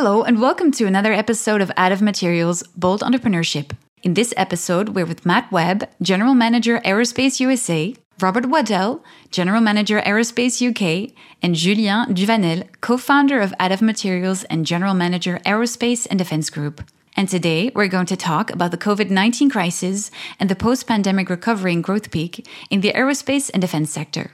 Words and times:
Hello, 0.00 0.22
and 0.22 0.40
welcome 0.40 0.70
to 0.70 0.86
another 0.86 1.12
episode 1.12 1.60
of 1.60 1.72
ADDEV 1.76 2.02
Materials 2.02 2.62
Bold 2.76 3.00
Entrepreneurship. 3.00 3.72
In 4.04 4.14
this 4.14 4.32
episode, 4.36 4.90
we're 4.90 5.04
with 5.04 5.26
Matt 5.26 5.50
Webb, 5.50 5.88
General 6.00 6.34
Manager 6.34 6.78
Aerospace 6.84 7.40
USA, 7.40 7.96
Robert 8.20 8.46
Waddell, 8.46 9.02
General 9.32 9.60
Manager 9.60 10.00
Aerospace 10.02 10.62
UK, 10.62 11.12
and 11.42 11.56
Julien 11.56 12.14
Duvanel, 12.14 12.68
co 12.80 12.96
founder 12.96 13.40
of 13.40 13.52
ADDEV 13.58 13.82
Materials 13.82 14.44
and 14.44 14.64
General 14.64 14.94
Manager 14.94 15.40
Aerospace 15.44 16.06
and 16.08 16.16
Defense 16.16 16.48
Group. 16.48 16.80
And 17.16 17.28
today, 17.28 17.72
we're 17.74 17.88
going 17.88 18.06
to 18.06 18.16
talk 18.16 18.52
about 18.52 18.70
the 18.70 18.78
COVID 18.78 19.10
19 19.10 19.50
crisis 19.50 20.12
and 20.38 20.48
the 20.48 20.54
post 20.54 20.86
pandemic 20.86 21.28
recovery 21.28 21.72
and 21.72 21.82
growth 21.82 22.12
peak 22.12 22.46
in 22.70 22.82
the 22.82 22.92
aerospace 22.92 23.50
and 23.52 23.60
defense 23.60 23.90
sector. 23.90 24.30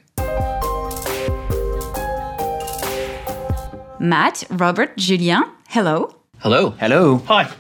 Matt, 4.05 4.45
Robert, 4.51 4.95
Julien, 4.99 5.45
hello. 5.75 6.15
Hello. 6.39 6.71
Hello. 6.79 7.19
Hi. 7.27 7.51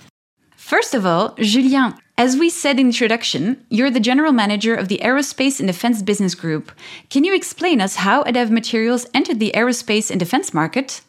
First 0.56 0.94
of 0.94 1.04
all, 1.04 1.34
Julien, 1.36 1.94
as 2.16 2.36
we 2.36 2.48
said 2.48 2.78
in 2.78 2.86
the 2.86 2.90
introduction, 2.90 3.66
you're 3.70 3.90
the 3.90 4.06
general 4.10 4.30
manager 4.30 4.72
of 4.76 4.86
the 4.86 5.00
Aerospace 5.02 5.58
and 5.58 5.66
Defense 5.66 6.00
Business 6.00 6.36
Group. 6.36 6.70
Can 7.10 7.24
you 7.24 7.34
explain 7.34 7.80
us 7.80 7.96
how 7.96 8.22
ADDEV 8.22 8.50
Materials 8.50 9.04
entered 9.14 9.40
the 9.40 9.50
aerospace 9.52 10.12
and 10.12 10.20
defense 10.20 10.54
market? 10.54 11.00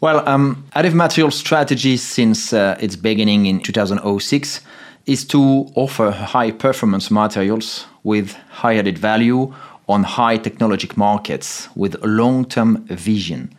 Well, 0.00 0.28
um, 0.28 0.64
ADDEV 0.74 0.94
Materials' 0.94 1.36
strategy 1.36 1.96
since 1.96 2.52
uh, 2.52 2.76
its 2.80 2.96
beginning 2.96 3.46
in 3.46 3.60
2006 3.60 4.60
is 5.06 5.24
to 5.26 5.70
offer 5.76 6.10
high 6.10 6.50
performance 6.50 7.12
materials 7.12 7.86
with 8.02 8.34
high 8.48 8.76
added 8.76 8.98
value 8.98 9.54
on 9.88 10.02
high 10.02 10.36
technologic 10.36 10.96
markets 10.96 11.68
with 11.76 11.94
a 12.02 12.08
long 12.08 12.44
term 12.44 12.84
vision. 12.86 13.54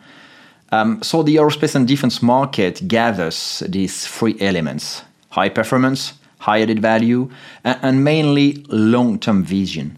Um, 0.72 1.04
so 1.04 1.22
the 1.22 1.36
aerospace 1.36 1.76
and 1.76 1.88
defense 1.88 2.22
market 2.22 2.88
gathers 2.88 3.62
these 3.68 4.08
three 4.08 4.38
elements 4.40 5.04
high 5.32 5.50
performance, 5.50 6.14
high 6.40 6.62
added 6.62 6.82
value, 6.82 7.30
and, 7.64 7.80
and 7.82 8.04
mainly 8.04 8.66
long 8.70 9.20
term 9.20 9.44
vision. 9.44 9.98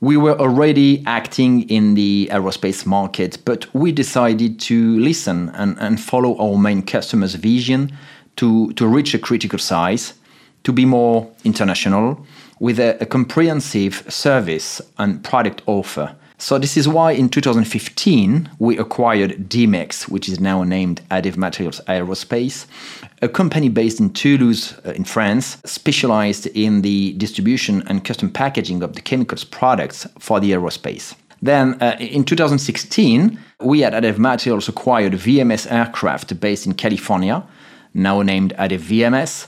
We 0.00 0.16
were 0.16 0.38
already 0.38 1.02
acting 1.06 1.68
in 1.68 1.94
the 1.94 2.28
aerospace 2.32 2.86
market, 2.86 3.38
but 3.44 3.72
we 3.74 3.92
decided 3.92 4.58
to 4.60 4.98
listen 4.98 5.50
and, 5.50 5.76
and 5.78 6.00
follow 6.00 6.38
our 6.38 6.56
main 6.56 6.82
customer's 6.82 7.34
vision 7.34 7.92
to, 8.36 8.72
to 8.74 8.86
reach 8.86 9.12
a 9.12 9.18
critical 9.18 9.58
size, 9.58 10.14
to 10.64 10.72
be 10.72 10.86
more 10.86 11.30
international, 11.44 12.24
with 12.60 12.78
a, 12.78 12.96
a 13.02 13.06
comprehensive 13.06 14.04
service 14.08 14.80
and 14.98 15.22
product 15.22 15.62
offer 15.66 16.16
so 16.40 16.58
this 16.58 16.78
is 16.78 16.88
why 16.88 17.12
in 17.12 17.28
2015 17.28 18.50
we 18.58 18.78
acquired 18.78 19.50
Dimex, 19.50 20.08
which 20.08 20.26
is 20.26 20.40
now 20.40 20.64
named 20.64 21.02
ADDEV 21.10 21.36
Materials 21.36 21.82
Aerospace, 21.86 22.64
a 23.20 23.28
company 23.28 23.68
based 23.68 24.00
in 24.00 24.10
Toulouse 24.10 24.74
uh, 24.86 24.92
in 24.92 25.04
France, 25.04 25.58
specialized 25.66 26.46
in 26.46 26.80
the 26.80 27.12
distribution 27.12 27.86
and 27.88 28.06
custom 28.06 28.30
packaging 28.30 28.82
of 28.82 28.94
the 28.94 29.02
chemicals 29.02 29.44
products 29.44 30.06
for 30.18 30.40
the 30.40 30.52
aerospace. 30.52 31.14
Then 31.42 31.74
uh, 31.82 31.96
in 32.00 32.24
2016, 32.24 33.38
we 33.60 33.84
at 33.84 33.92
ADDEV 33.92 34.18
Materials 34.18 34.66
acquired 34.66 35.12
VMS 35.12 35.70
Aircraft 35.70 36.40
based 36.40 36.64
in 36.64 36.72
California, 36.72 37.42
now 37.92 38.22
named 38.22 38.54
ADDEV 38.58 38.80
VMS, 38.80 39.46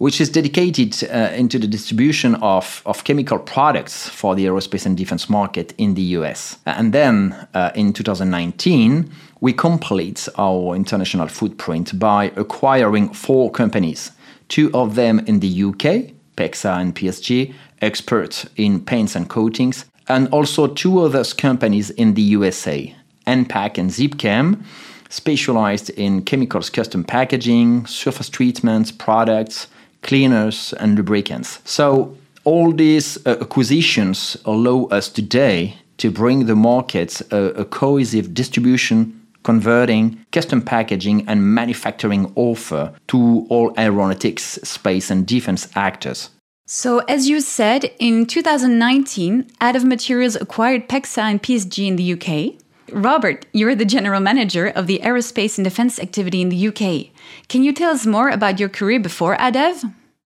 which 0.00 0.18
is 0.18 0.30
dedicated 0.30 0.96
uh, 1.10 1.30
into 1.34 1.58
the 1.58 1.66
distribution 1.66 2.34
of, 2.36 2.82
of 2.86 3.04
chemical 3.04 3.38
products 3.38 4.08
for 4.08 4.34
the 4.34 4.46
aerospace 4.46 4.86
and 4.86 4.96
defense 4.96 5.28
market 5.28 5.74
in 5.76 5.92
the 5.92 6.16
US. 6.16 6.56
And 6.64 6.94
then 6.94 7.34
uh, 7.52 7.70
in 7.74 7.92
2019, 7.92 9.10
we 9.42 9.52
complete 9.52 10.26
our 10.38 10.74
international 10.74 11.28
footprint 11.28 11.98
by 11.98 12.32
acquiring 12.36 13.12
four 13.12 13.50
companies, 13.50 14.12
two 14.48 14.70
of 14.72 14.94
them 14.94 15.18
in 15.26 15.40
the 15.40 15.64
UK, 15.64 16.14
PEXA 16.34 16.80
and 16.80 16.96
PSG, 16.96 17.52
experts 17.82 18.48
in 18.56 18.82
paints 18.82 19.14
and 19.14 19.28
coatings, 19.28 19.84
and 20.08 20.28
also 20.28 20.66
two 20.66 20.98
other 21.00 21.24
companies 21.36 21.90
in 21.90 22.14
the 22.14 22.22
USA, 22.22 22.96
NPAC 23.26 23.76
and 23.76 23.90
ZipChem, 23.90 24.64
specialized 25.10 25.90
in 25.90 26.22
chemicals 26.22 26.70
custom 26.70 27.04
packaging, 27.04 27.84
surface 27.84 28.30
treatments, 28.30 28.90
products, 28.90 29.66
cleaners, 30.02 30.72
and 30.74 30.96
lubricants. 30.96 31.60
So 31.64 32.16
all 32.44 32.72
these 32.72 33.18
uh, 33.26 33.36
acquisitions 33.40 34.36
allow 34.44 34.84
us 34.86 35.08
today 35.08 35.76
to 35.98 36.10
bring 36.10 36.46
the 36.46 36.56
market 36.56 37.20
a, 37.30 37.60
a 37.60 37.64
cohesive 37.64 38.32
distribution 38.34 39.16
converting, 39.42 40.24
custom 40.32 40.62
packaging, 40.62 41.26
and 41.28 41.54
manufacturing 41.54 42.32
offer 42.36 42.92
to 43.08 43.46
all 43.48 43.72
aeronautics, 43.78 44.58
space, 44.62 45.10
and 45.10 45.26
defense 45.26 45.68
actors. 45.74 46.30
So, 46.66 46.98
as 47.00 47.28
you 47.28 47.40
said, 47.40 47.90
in 47.98 48.26
2019, 48.26 49.50
ADDEV 49.60 49.84
Materials 49.84 50.36
acquired 50.36 50.88
PEXA 50.88 51.22
and 51.22 51.42
PSG 51.42 51.88
in 51.88 51.96
the 51.96 52.12
UK. 52.12 52.59
Robert, 52.92 53.46
you're 53.52 53.74
the 53.74 53.84
general 53.84 54.20
manager 54.20 54.66
of 54.66 54.86
the 54.86 55.00
aerospace 55.02 55.58
and 55.58 55.64
defense 55.64 55.98
activity 55.98 56.40
in 56.40 56.48
the 56.48 56.68
UK. 56.68 57.08
Can 57.48 57.62
you 57.62 57.72
tell 57.72 57.90
us 57.90 58.06
more 58.06 58.28
about 58.28 58.60
your 58.60 58.68
career 58.68 59.00
before 59.00 59.36
ADDEV? 59.36 59.94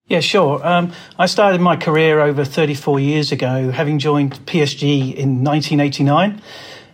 Yeah, 0.07 0.19
sure. 0.19 0.59
Um, 0.65 0.91
I 1.17 1.25
started 1.25 1.61
my 1.61 1.77
career 1.77 2.19
over 2.19 2.43
34 2.43 2.99
years 2.99 3.31
ago, 3.31 3.71
having 3.71 3.97
joined 3.97 4.45
PSG 4.45 5.15
in 5.15 5.43
1989 5.43 6.41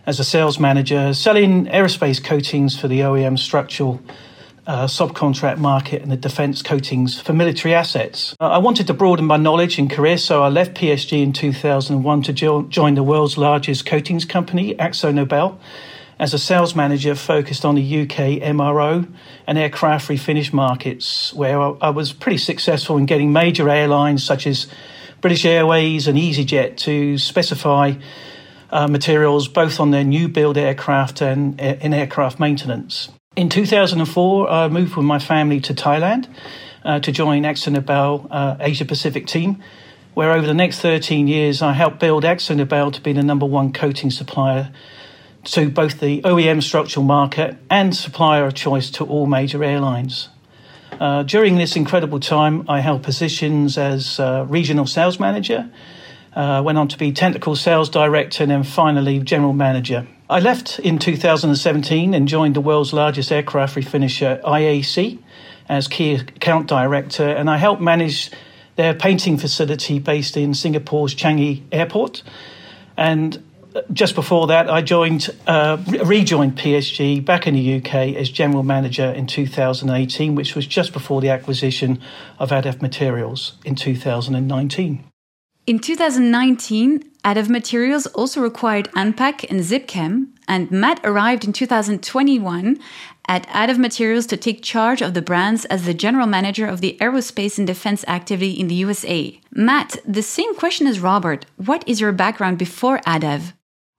as 0.06 0.20
a 0.20 0.24
sales 0.24 0.58
manager, 0.58 1.12
selling 1.12 1.66
aerospace 1.66 2.22
coatings 2.22 2.78
for 2.78 2.88
the 2.88 3.00
OEM 3.00 3.38
structural 3.38 4.00
uh, 4.68 4.86
subcontract 4.86 5.56
market 5.56 6.02
and 6.02 6.12
the 6.12 6.16
defense 6.16 6.62
coatings 6.62 7.18
for 7.18 7.32
military 7.32 7.74
assets. 7.74 8.36
Uh, 8.38 8.48
I 8.48 8.58
wanted 8.58 8.86
to 8.88 8.94
broaden 8.94 9.24
my 9.24 9.38
knowledge 9.38 9.78
and 9.78 9.90
career, 9.90 10.18
so 10.18 10.42
I 10.42 10.50
left 10.50 10.74
PSG 10.74 11.22
in 11.22 11.32
2001 11.32 12.22
to 12.24 12.32
jo- 12.34 12.62
join 12.64 12.94
the 12.94 13.02
world's 13.02 13.38
largest 13.38 13.86
coatings 13.86 14.26
company, 14.26 14.74
AkzoNobel, 14.74 15.58
as 16.18 16.34
a 16.34 16.38
sales 16.38 16.74
manager 16.74 17.14
focused 17.14 17.64
on 17.64 17.76
the 17.76 18.02
UK 18.02 18.42
MRO 18.42 19.10
and 19.46 19.56
aircraft 19.56 20.08
refinish 20.08 20.52
markets, 20.52 21.32
where 21.32 21.58
I, 21.58 21.68
I 21.80 21.90
was 21.90 22.12
pretty 22.12 22.38
successful 22.38 22.98
in 22.98 23.06
getting 23.06 23.32
major 23.32 23.70
airlines 23.70 24.22
such 24.22 24.46
as 24.46 24.66
British 25.22 25.46
Airways 25.46 26.06
and 26.06 26.18
EasyJet 26.18 26.76
to 26.78 27.16
specify 27.16 27.94
uh, 28.70 28.86
materials 28.86 29.48
both 29.48 29.80
on 29.80 29.92
their 29.92 30.04
new 30.04 30.28
build 30.28 30.58
aircraft 30.58 31.22
and 31.22 31.58
in 31.58 31.94
aircraft 31.94 32.38
maintenance. 32.38 33.08
In 33.38 33.48
2004, 33.48 34.50
I 34.50 34.66
moved 34.66 34.96
with 34.96 35.06
my 35.06 35.20
family 35.20 35.60
to 35.60 35.72
Thailand 35.72 36.26
uh, 36.84 36.98
to 36.98 37.12
join 37.12 37.44
AkzoNobel 37.44 38.26
uh, 38.32 38.56
Asia 38.58 38.84
Pacific 38.84 39.28
team, 39.28 39.62
where 40.14 40.32
over 40.32 40.44
the 40.44 40.54
next 40.54 40.80
13 40.80 41.28
years 41.28 41.62
I 41.62 41.72
helped 41.72 42.00
build 42.00 42.24
AkzoNobel 42.24 42.92
to 42.94 43.00
be 43.00 43.12
the 43.12 43.22
number 43.22 43.46
one 43.46 43.72
coating 43.72 44.10
supplier 44.10 44.72
to 45.44 45.70
both 45.70 46.00
the 46.00 46.20
OEM 46.22 46.60
structural 46.60 47.06
market 47.06 47.56
and 47.70 47.94
supplier 47.94 48.44
of 48.44 48.54
choice 48.54 48.90
to 48.90 49.04
all 49.04 49.26
major 49.26 49.62
airlines. 49.62 50.30
Uh, 50.98 51.22
during 51.22 51.58
this 51.58 51.76
incredible 51.76 52.18
time, 52.18 52.68
I 52.68 52.80
held 52.80 53.04
positions 53.04 53.78
as 53.78 54.18
uh, 54.18 54.46
regional 54.48 54.86
sales 54.86 55.20
manager, 55.20 55.70
uh, 56.34 56.60
went 56.64 56.76
on 56.76 56.88
to 56.88 56.98
be 56.98 57.12
technical 57.12 57.54
sales 57.54 57.88
director, 57.88 58.42
and 58.42 58.50
then 58.50 58.64
finally 58.64 59.20
general 59.20 59.52
manager. 59.52 60.08
I 60.30 60.40
left 60.40 60.78
in 60.80 60.98
2017 60.98 62.12
and 62.12 62.28
joined 62.28 62.54
the 62.54 62.60
world's 62.60 62.92
largest 62.92 63.32
aircraft 63.32 63.76
refinisher, 63.76 64.42
IAC, 64.42 65.18
as 65.70 65.88
key 65.88 66.16
account 66.16 66.66
director, 66.66 67.26
and 67.26 67.48
I 67.48 67.56
helped 67.56 67.80
manage 67.80 68.30
their 68.76 68.92
painting 68.92 69.38
facility 69.38 69.98
based 69.98 70.36
in 70.36 70.52
Singapore's 70.52 71.14
Changi 71.14 71.62
Airport. 71.72 72.22
And 72.94 73.42
just 73.90 74.14
before 74.14 74.48
that, 74.48 74.70
I 74.70 74.82
joined, 74.82 75.30
uh, 75.46 75.78
rejoined 76.04 76.58
PSG 76.58 77.24
back 77.24 77.46
in 77.46 77.54
the 77.54 77.76
UK 77.76 78.14
as 78.14 78.28
general 78.28 78.62
manager 78.62 79.10
in 79.10 79.26
2018, 79.26 80.34
which 80.34 80.54
was 80.54 80.66
just 80.66 80.92
before 80.92 81.22
the 81.22 81.30
acquisition 81.30 82.00
of 82.38 82.52
ADDEV 82.52 82.82
Materials 82.82 83.54
in 83.64 83.74
2019. 83.74 85.04
In 85.68 85.78
2019, 85.78 87.04
ADDEV 87.26 87.50
Materials 87.50 88.06
also 88.06 88.44
acquired 88.44 88.90
NPAC 88.92 89.44
and 89.50 89.60
ZipChem, 89.60 90.28
and 90.48 90.70
Matt 90.70 90.98
arrived 91.04 91.44
in 91.44 91.52
2021 91.52 92.78
at 93.28 93.46
ADDEV 93.48 93.76
Materials 93.76 94.24
to 94.28 94.38
take 94.38 94.62
charge 94.62 95.02
of 95.02 95.12
the 95.12 95.20
brands 95.20 95.66
as 95.66 95.84
the 95.84 95.92
general 95.92 96.26
manager 96.26 96.66
of 96.66 96.80
the 96.80 96.96
aerospace 97.02 97.58
and 97.58 97.66
defense 97.66 98.02
activity 98.08 98.52
in 98.52 98.68
the 98.68 98.76
USA. 98.76 99.38
Matt, 99.52 99.98
the 100.06 100.22
same 100.22 100.54
question 100.54 100.86
as 100.86 101.00
Robert. 101.00 101.44
What 101.56 101.86
is 101.86 102.00
your 102.00 102.12
background 102.12 102.56
before 102.56 103.02
ADDEV? 103.06 103.52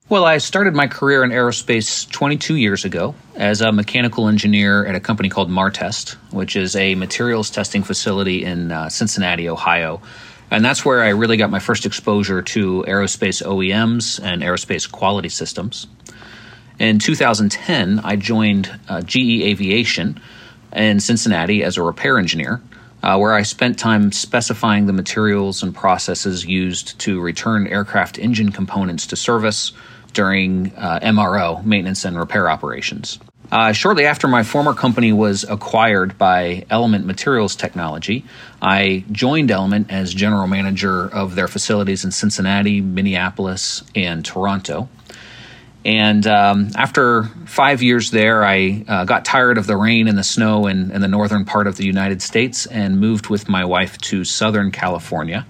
Well, 0.09 0.25
I 0.25 0.39
started 0.39 0.73
my 0.73 0.87
career 0.87 1.23
in 1.23 1.29
aerospace 1.29 2.09
22 2.09 2.55
years 2.55 2.83
ago 2.83 3.13
as 3.35 3.61
a 3.61 3.71
mechanical 3.71 4.27
engineer 4.27 4.87
at 4.87 4.95
a 4.95 4.99
company 4.99 5.29
called 5.29 5.51
Martest, 5.51 6.13
which 6.31 6.55
is 6.55 6.75
a 6.75 6.95
materials 6.95 7.51
testing 7.51 7.83
facility 7.83 8.43
in 8.43 8.71
uh, 8.71 8.89
Cincinnati, 8.89 9.47
Ohio. 9.47 10.01
And 10.51 10.65
that's 10.65 10.83
where 10.83 11.03
I 11.03 11.09
really 11.09 11.37
got 11.37 11.51
my 11.51 11.59
first 11.59 11.85
exposure 11.85 12.41
to 12.41 12.83
aerospace 12.87 13.43
OEMs 13.43 14.19
and 14.23 14.41
aerospace 14.41 14.91
quality 14.91 15.29
systems. 15.29 15.87
In 16.79 16.97
2010, 16.97 17.99
I 17.99 18.15
joined 18.15 18.79
uh, 18.87 19.01
GE 19.01 19.43
Aviation, 19.43 20.19
in 20.73 20.99
Cincinnati 20.99 21.63
as 21.63 21.77
a 21.77 21.83
repair 21.83 22.17
engineer, 22.17 22.61
uh, 23.01 23.17
where 23.17 23.33
I 23.33 23.43
spent 23.43 23.79
time 23.79 24.11
specifying 24.11 24.85
the 24.85 24.93
materials 24.93 25.63
and 25.63 25.73
processes 25.73 26.45
used 26.45 26.99
to 26.99 27.21
return 27.21 27.67
aircraft 27.67 28.19
engine 28.19 28.51
components 28.51 29.07
to 29.07 29.15
service 29.15 29.71
during 30.13 30.73
uh, 30.75 30.99
MRO, 31.01 31.63
maintenance 31.63 32.03
and 32.03 32.17
repair 32.17 32.49
operations. 32.49 33.19
Uh, 33.51 33.71
shortly 33.71 34.05
after 34.05 34.27
my 34.27 34.43
former 34.43 34.75
company 34.75 35.11
was 35.11 35.43
acquired 35.43 36.17
by 36.19 36.65
Element 36.69 37.05
Materials 37.05 37.55
Technology, 37.55 38.23
I 38.61 39.03
joined 39.11 39.49
Element 39.49 39.91
as 39.91 40.13
general 40.13 40.45
manager 40.45 41.07
of 41.07 41.33
their 41.33 41.47
facilities 41.47 42.05
in 42.05 42.11
Cincinnati, 42.11 42.79
Minneapolis, 42.79 43.83
and 43.95 44.23
Toronto. 44.23 44.87
And 45.83 46.27
um, 46.27 46.69
after 46.75 47.23
five 47.45 47.81
years 47.81 48.11
there, 48.11 48.45
I 48.45 48.83
uh, 48.87 49.05
got 49.05 49.25
tired 49.25 49.57
of 49.57 49.65
the 49.65 49.77
rain 49.77 50.07
and 50.07 50.17
the 50.17 50.23
snow 50.23 50.67
in, 50.67 50.91
in 50.91 51.01
the 51.01 51.07
northern 51.07 51.45
part 51.45 51.65
of 51.65 51.77
the 51.77 51.85
United 51.85 52.21
States 52.21 52.67
and 52.67 52.99
moved 52.99 53.29
with 53.29 53.49
my 53.49 53.65
wife 53.65 53.97
to 53.99 54.25
Southern 54.25 54.71
California, 54.71 55.47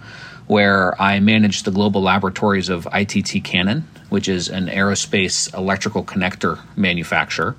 where 0.48 1.00
I 1.02 1.20
managed 1.20 1.66
the 1.66 1.72
global 1.72 2.02
laboratories 2.02 2.70
of 2.70 2.88
ITT 2.94 3.44
Cannon, 3.44 3.88
which 4.10 4.30
is 4.30 4.48
an 4.48 4.68
aerospace 4.68 5.54
electrical 5.54 6.06
connector 6.06 6.60
manufacturer. 6.78 7.58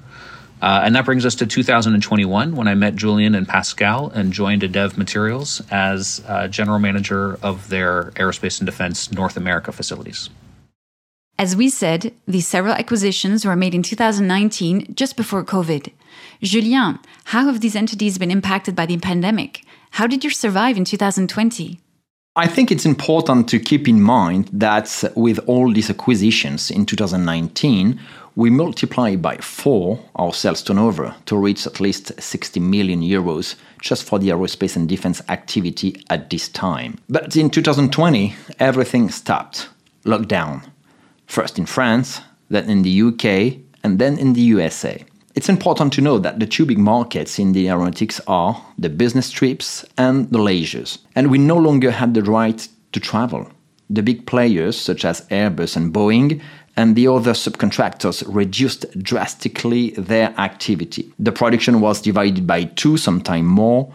Uh, 0.63 0.83
and 0.85 0.95
that 0.95 1.05
brings 1.05 1.25
us 1.25 1.35
to 1.37 1.47
2021 1.47 2.55
when 2.55 2.69
I 2.69 2.75
met 2.75 2.95
Julien 2.95 3.35
and 3.35 3.49
Pascal 3.49 4.11
and 4.11 4.33
joined 4.33 4.63
ADDEV 4.63 4.99
Materials 4.99 5.63
as 5.71 6.23
uh, 6.29 6.49
general 6.49 6.79
manager 6.79 7.39
of 7.43 7.69
their 7.69 8.11
aerospace 8.17 8.61
and 8.61 8.67
defense 8.67 9.11
North 9.11 9.37
America 9.37 9.73
facilities. 9.73 10.29
As 11.39 11.57
we 11.57 11.71
said, 11.71 12.13
these 12.29 12.47
several 12.47 12.75
acquisitions 12.75 13.47
were 13.47 13.57
made 13.57 13.75
in 13.75 13.83
2019, 13.83 14.95
just 14.95 15.17
before 15.17 15.43
COVID. 15.43 15.91
Julien, 16.43 16.99
how 17.25 17.47
have 17.47 17.63
these 17.63 17.75
entities 17.75 18.19
been 18.19 18.31
impacted 18.31 18.77
by 18.77 18.85
the 18.85 18.99
pandemic? 18.99 19.65
How 19.93 20.07
did 20.07 20.23
you 20.23 20.29
survive 20.29 20.77
in 20.77 20.85
2020? 20.85 21.81
I 22.37 22.47
think 22.47 22.71
it's 22.71 22.87
important 22.87 23.49
to 23.49 23.59
keep 23.59 23.89
in 23.89 24.01
mind 24.01 24.51
that 24.53 25.03
with 25.17 25.41
all 25.47 25.73
these 25.73 25.91
acquisitions 25.91 26.71
in 26.71 26.87
2019, 26.87 27.99
we 28.41 28.49
multiplied 28.49 29.21
by 29.21 29.37
four 29.37 30.01
our 30.17 30.33
sales 30.33 30.63
turnover 30.63 31.15
to 31.27 31.37
reach 31.37 31.67
at 31.67 31.79
least 31.79 32.19
60 32.19 32.59
million 32.59 33.03
euros 33.03 33.55
just 33.83 34.03
for 34.03 34.19
the 34.19 34.31
aerospace 34.31 34.77
and 34.77 34.89
defense 34.89 35.21
activity 35.29 36.03
at 36.09 36.31
this 36.31 36.49
time. 36.49 36.97
But 37.11 37.37
in 37.37 37.51
2020, 37.51 38.35
everything 38.59 39.11
stopped, 39.11 39.69
lockdown 40.07 40.63
first 41.27 41.59
in 41.59 41.67
France, 41.67 42.23
then 42.49 42.71
in 42.71 42.81
the 42.81 43.03
UK, 43.03 43.61
and 43.85 43.99
then 43.99 44.17
in 44.17 44.33
the 44.33 44.41
USA. 44.41 45.05
It's 45.35 45.51
important 45.51 45.93
to 45.93 46.01
know 46.01 46.19
that 46.19 46.41
the 46.41 46.47
two 46.47 46.65
big 46.65 46.79
markets 46.79 47.39
in 47.39 47.53
the 47.53 47.69
aeronautics 47.69 48.23
are 48.27 48.65
the 48.79 48.89
business 48.89 49.31
trips 49.31 49.85
and 49.99 50.31
the 50.31 50.39
leisures. 50.39 50.99
And 51.15 51.31
we 51.31 51.37
no 51.37 51.59
longer 51.59 51.91
had 51.91 52.15
the 52.15 52.23
right 52.23 52.67
to 52.93 53.01
travel. 53.01 53.51
The 53.91 54.03
big 54.03 54.25
players, 54.25 54.81
such 54.81 55.05
as 55.05 55.27
Airbus 55.31 55.77
and 55.77 55.93
Boeing, 55.93 56.41
and 56.77 56.97
the 56.97 57.09
other 57.09 57.33
subcontractors 57.33 58.23
reduced 58.27 58.87
drastically 59.03 59.91
their 59.91 60.35
activity. 60.39 61.13
The 61.19 61.33
production 61.33 61.81
was 61.81 62.01
divided 62.01 62.47
by 62.47 62.65
two, 62.65 62.97
sometimes 62.97 63.47
more, 63.47 63.93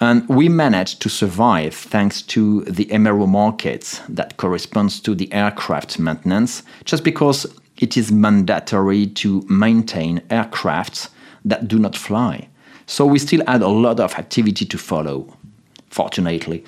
and 0.00 0.28
we 0.28 0.48
managed 0.48 1.00
to 1.02 1.08
survive 1.08 1.74
thanks 1.74 2.20
to 2.22 2.62
the 2.64 2.84
MRO 2.86 3.26
markets 3.26 4.00
that 4.08 4.36
corresponds 4.36 5.00
to 5.00 5.14
the 5.14 5.32
aircraft 5.32 5.98
maintenance, 5.98 6.62
just 6.84 7.02
because 7.02 7.46
it 7.78 7.96
is 7.96 8.12
mandatory 8.12 9.06
to 9.06 9.42
maintain 9.48 10.20
aircrafts 10.28 11.08
that 11.44 11.68
do 11.68 11.78
not 11.78 11.96
fly. 11.96 12.48
So 12.86 13.06
we 13.06 13.18
still 13.18 13.42
had 13.46 13.62
a 13.62 13.68
lot 13.68 13.98
of 14.00 14.14
activity 14.14 14.64
to 14.66 14.78
follow, 14.78 15.34
fortunately. 15.88 16.64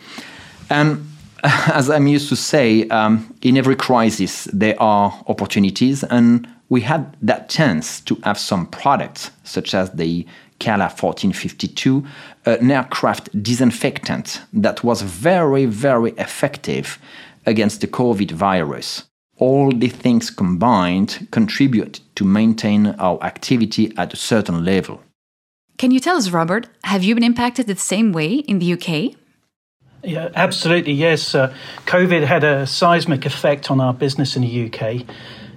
And 0.71 1.07
as 1.43 1.89
I'm 1.91 2.07
used 2.07 2.29
to 2.31 2.37
say, 2.37 2.89
um, 2.89 3.35
in 3.43 3.57
every 3.57 3.77
crisis 3.77 4.45
there 4.53 4.81
are 4.81 5.13
opportunities, 5.29 6.03
and 6.05 6.49
we 6.69 6.81
had 6.83 7.17
that 7.23 7.49
chance 7.49 8.01
to 8.03 8.17
have 8.25 8.39
some 8.39 8.67
products, 8.67 9.31
such 9.45 9.75
as 9.75 9.91
the 9.93 10.27
Calla 10.59 10.85
1452, 10.85 12.05
an 12.47 12.71
aircraft 12.71 13.43
disinfectant 13.43 14.43
that 14.53 14.83
was 14.83 15.03
very, 15.03 15.67
very 15.67 16.11
effective 16.13 16.99
against 17.47 17.81
the 17.81 17.87
COVID 17.87 18.33
virus. 18.33 19.05
All 19.39 19.71
the 19.71 19.89
things 19.89 20.31
combined 20.31 21.29
contribute 21.31 22.01
to 22.17 22.25
maintain 22.25 22.89
our 22.99 23.23
activity 23.23 23.93
at 23.97 24.13
a 24.13 24.17
certain 24.17 24.65
level. 24.65 25.01
Can 25.79 25.93
you 25.93 26.01
tell 26.01 26.17
us, 26.17 26.31
Robert, 26.31 26.67
have 26.83 27.05
you 27.05 27.15
been 27.15 27.23
impacted 27.23 27.69
the 27.69 27.77
same 27.77 28.13
way 28.13 28.35
in 28.35 28.59
the 28.59 28.73
UK? 28.73 29.15
Yeah, 30.03 30.31
absolutely. 30.35 30.93
Yes. 30.93 31.35
Uh, 31.35 31.53
COVID 31.87 32.25
had 32.25 32.45
a 32.45 32.67
seismic 32.67 33.27
effect 33.27 33.71
on 33.71 33.81
our 33.81 33.93
business 33.93 34.37
in 34.37 34.43
the 34.43 34.67
UK 34.67 35.05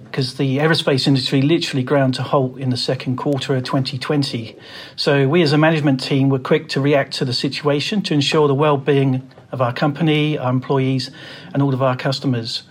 because 0.04 0.34
the 0.34 0.58
aerospace 0.58 1.06
industry 1.06 1.40
literally 1.40 1.82
ground 1.82 2.14
to 2.14 2.22
halt 2.22 2.58
in 2.58 2.70
the 2.70 2.76
second 2.76 3.16
quarter 3.16 3.54
of 3.54 3.64
2020. 3.64 4.56
So 4.96 5.28
we 5.28 5.42
as 5.42 5.52
a 5.52 5.58
management 5.58 6.02
team 6.02 6.28
were 6.28 6.40
quick 6.40 6.68
to 6.70 6.80
react 6.80 7.14
to 7.14 7.24
the 7.24 7.32
situation 7.32 8.02
to 8.02 8.14
ensure 8.14 8.48
the 8.48 8.54
well-being 8.54 9.30
of 9.52 9.62
our 9.62 9.72
company, 9.72 10.36
our 10.36 10.50
employees, 10.50 11.10
and 11.54 11.62
all 11.62 11.72
of 11.72 11.80
our 11.80 11.96
customers. 11.96 12.64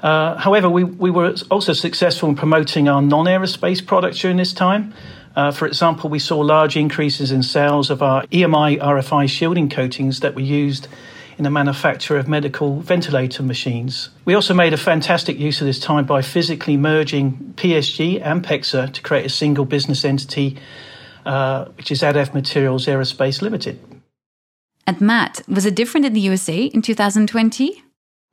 Uh, 0.00 0.36
however, 0.36 0.68
we, 0.68 0.84
we 0.84 1.10
were 1.10 1.34
also 1.50 1.74
successful 1.74 2.28
in 2.28 2.34
promoting 2.34 2.88
our 2.88 3.00
non-aerospace 3.00 3.86
products 3.86 4.18
during 4.18 4.38
this 4.38 4.52
time. 4.52 4.92
Uh, 5.36 5.50
for 5.50 5.66
example, 5.66 6.08
we 6.08 6.18
saw 6.18 6.38
large 6.38 6.76
increases 6.76 7.30
in 7.32 7.42
sales 7.42 7.90
of 7.90 8.02
our 8.02 8.24
EMI 8.26 8.78
RFI 8.80 9.28
shielding 9.28 9.68
coatings 9.68 10.20
that 10.20 10.34
were 10.34 10.40
used 10.40 10.88
in 11.36 11.44
the 11.44 11.50
manufacture 11.50 12.16
of 12.16 12.28
medical 12.28 12.80
ventilator 12.80 13.42
machines. 13.42 14.10
We 14.24 14.34
also 14.34 14.54
made 14.54 14.72
a 14.72 14.76
fantastic 14.76 15.38
use 15.38 15.60
of 15.60 15.66
this 15.66 15.80
time 15.80 16.04
by 16.04 16.22
physically 16.22 16.76
merging 16.76 17.54
PSG 17.56 18.20
and 18.24 18.44
PEXA 18.44 18.92
to 18.92 19.02
create 19.02 19.26
a 19.26 19.30
single 19.30 19.64
business 19.64 20.04
entity, 20.04 20.56
uh, 21.26 21.66
which 21.76 21.90
is 21.90 22.02
ADDEV 22.02 22.34
Materials 22.34 22.86
Aerospace 22.86 23.42
Limited. 23.42 23.80
And 24.86 25.00
Matt, 25.00 25.40
was 25.48 25.66
it 25.66 25.74
different 25.74 26.06
in 26.06 26.12
the 26.12 26.20
USA 26.20 26.64
in 26.66 26.82
2020? 26.82 27.82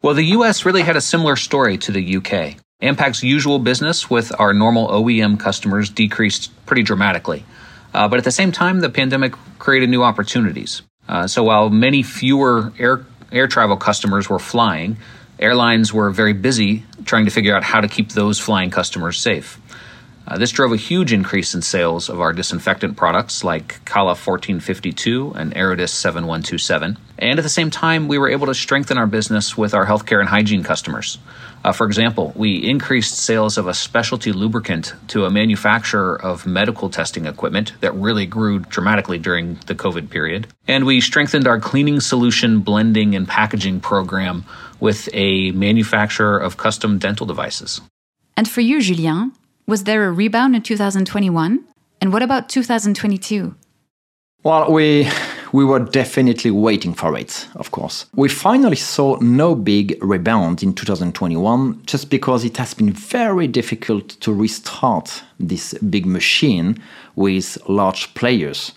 Well, 0.02 0.14
the 0.14 0.26
US 0.26 0.66
really 0.66 0.82
had 0.82 0.98
a 0.98 1.02
similar 1.02 1.36
story 1.36 1.78
to 1.80 1.92
the 1.92 2.18
UK. 2.18 2.58
NPAC's 2.82 3.24
usual 3.24 3.60
business 3.60 4.10
with 4.10 4.32
our 4.40 4.54
normal 4.54 4.88
OEM 4.90 5.40
customers 5.40 5.90
decreased 5.90 6.52
pretty 6.66 6.84
dramatically. 6.84 7.46
Uh, 7.94 8.08
but 8.08 8.18
at 8.18 8.24
the 8.24 8.32
same 8.32 8.52
time, 8.52 8.80
the 8.80 8.90
pandemic 8.90 9.34
created 9.60 9.90
new 9.90 10.04
opportunities. 10.04 10.82
Uh, 11.08 11.28
so 11.28 11.44
while 11.44 11.70
many 11.70 12.04
fewer 12.04 12.72
air 12.80 13.06
air 13.32 13.48
travel 13.48 13.78
customers 13.78 14.30
were 14.30 14.40
flying, 14.40 14.98
airlines 15.40 15.94
were 15.94 16.10
very 16.10 16.34
busy 16.34 16.84
trying 17.06 17.26
to 17.26 17.32
figure 17.32 17.56
out 17.56 17.64
how 17.64 17.82
to 17.82 17.88
keep 17.88 18.10
those 18.10 18.40
flying 18.40 18.70
customers 18.70 19.18
safe. 19.20 19.60
Uh, 20.28 20.38
this 20.38 20.52
drove 20.52 20.72
a 20.72 20.78
huge 20.78 21.12
increase 21.12 21.56
in 21.56 21.62
sales 21.62 22.08
of 22.08 22.22
our 22.22 22.32
disinfectant 22.32 22.96
products 22.96 23.44
like 23.44 23.84
Calla 23.86 24.10
1452 24.10 25.34
and 25.36 25.54
Aerodis 25.56 25.90
7127. 25.90 26.98
And 27.18 27.40
at 27.40 27.44
the 27.44 27.50
same 27.50 27.72
time, 27.72 28.08
we 28.08 28.18
were 28.18 28.30
able 28.30 28.48
to 28.48 28.54
strengthen 28.54 28.98
our 28.98 29.08
business 29.08 29.58
with 29.58 29.74
our 29.74 29.86
healthcare 29.86 30.20
and 30.20 30.30
hygiene 30.30 30.64
customers. 30.64 31.18
Uh, 31.64 31.72
for 31.72 31.86
example, 31.86 32.34
we 32.36 32.56
increased 32.58 33.16
sales 33.16 33.58
of 33.58 33.68
a 33.68 33.74
specialty 33.74 34.32
lubricant 34.32 34.94
to 35.08 35.26
a 35.26 35.30
manufacturer 35.30 36.20
of 36.22 36.46
medical 36.46 36.90
testing 36.90 37.26
equipment 37.26 37.74
that 37.82 37.94
really 37.94 38.26
grew 38.26 38.60
dramatically 38.60 39.18
during 39.18 39.56
the 39.68 39.76
COVID 39.76 40.10
period. 40.10 40.48
And 40.68 40.86
we 40.86 41.02
strengthened 41.02 41.48
our 41.48 41.60
cleaning 41.60 42.00
solution 42.00 42.62
blending 42.62 43.16
and 43.16 43.28
packaging 43.28 43.80
program 43.80 44.44
with 44.80 45.08
a 45.14 45.52
manufacturer 45.52 46.38
of 46.38 46.58
custom 46.58 46.98
dental 46.98 47.28
devices. 47.28 47.82
And 48.36 48.50
for 48.50 48.62
you, 48.62 48.82
Julien, 48.82 49.34
was 49.68 49.84
there 49.84 50.08
a 50.08 50.12
rebound 50.12 50.56
in 50.56 50.64
2021? 50.64 51.64
And 52.02 52.12
what 52.12 52.24
about 52.24 52.50
2022? 52.50 53.56
Well, 54.44 54.72
we 54.72 55.08
we 55.52 55.66
were 55.66 55.80
definitely 55.80 56.52
waiting 56.52 56.94
for 56.94 57.18
it, 57.18 57.48
of 57.56 57.72
course. 57.72 58.06
We 58.16 58.30
finally 58.30 58.76
saw 58.76 59.18
no 59.20 59.56
big 59.56 59.98
rebound 60.02 60.64
in 60.64 60.74
2021 60.74 61.82
just 61.86 62.10
because 62.10 62.46
it 62.46 62.58
has 62.58 62.74
been 62.74 62.92
very 62.92 63.48
difficult 63.48 64.10
to 64.22 64.34
restart 64.34 65.24
this 65.40 65.74
big 65.90 66.06
machine 66.06 66.82
with 67.16 67.58
large 67.68 68.14
players. 68.14 68.72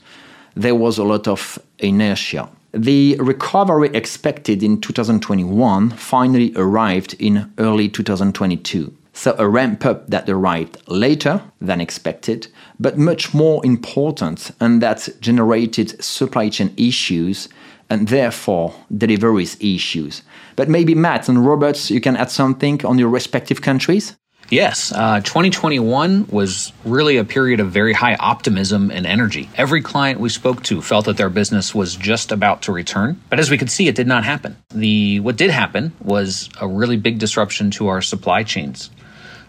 There 0.54 0.74
was 0.74 0.98
a 0.98 1.04
lot 1.04 1.28
of 1.28 1.58
inertia. 1.78 2.48
The 2.72 3.16
recovery 3.20 3.90
expected 3.94 4.62
in 4.62 4.80
2021 4.80 5.90
finally 5.90 6.52
arrived 6.56 7.14
in 7.20 7.52
early 7.58 7.88
2022. 7.88 8.92
So 9.16 9.34
a 9.38 9.48
ramp 9.48 9.86
up 9.86 10.08
that 10.08 10.28
arrived 10.28 10.76
later 10.88 11.40
than 11.60 11.80
expected, 11.80 12.48
but 12.78 12.98
much 12.98 13.32
more 13.32 13.64
important, 13.64 14.50
and 14.60 14.82
that 14.82 15.08
generated 15.20 16.02
supply 16.04 16.48
chain 16.50 16.74
issues 16.76 17.48
and 17.88 18.08
therefore 18.08 18.74
deliveries 18.96 19.56
issues. 19.60 20.22
But 20.56 20.68
maybe 20.68 20.94
Matt 20.94 21.28
and 21.28 21.46
Roberts, 21.46 21.90
you 21.90 22.00
can 22.00 22.16
add 22.16 22.30
something 22.30 22.84
on 22.84 22.98
your 22.98 23.08
respective 23.08 23.62
countries? 23.62 24.16
Yes, 24.50 24.92
uh, 24.92 25.20
2021 25.20 26.26
was 26.28 26.72
really 26.84 27.16
a 27.16 27.24
period 27.24 27.60
of 27.60 27.70
very 27.70 27.92
high 27.92 28.14
optimism 28.16 28.90
and 28.90 29.06
energy. 29.06 29.48
Every 29.56 29.80
client 29.80 30.20
we 30.20 30.28
spoke 30.28 30.62
to 30.64 30.82
felt 30.82 31.06
that 31.06 31.16
their 31.16 31.30
business 31.30 31.74
was 31.74 31.96
just 31.96 32.30
about 32.30 32.62
to 32.62 32.72
return, 32.72 33.20
but 33.30 33.38
as 33.38 33.50
we 33.50 33.56
could 33.56 33.70
see, 33.70 33.88
it 33.88 33.94
did 33.94 34.06
not 34.06 34.24
happen. 34.24 34.56
The 34.70 35.20
what 35.20 35.36
did 35.36 35.50
happen 35.50 35.92
was 36.02 36.50
a 36.60 36.68
really 36.68 36.96
big 36.96 37.18
disruption 37.18 37.70
to 37.72 37.88
our 37.88 38.02
supply 38.02 38.42
chains. 38.42 38.90